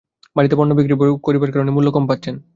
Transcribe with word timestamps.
বাড়িতে 0.35 0.55
পণ্য 0.55 0.71
বিক্রি 0.77 0.95
করার 1.23 1.53
কারণে 1.53 1.71
মূল্য 1.71 1.89
কম 1.91 2.03
পাচ্ছেন। 2.07 2.35